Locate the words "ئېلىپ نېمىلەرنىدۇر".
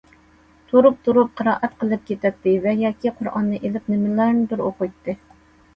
3.63-4.67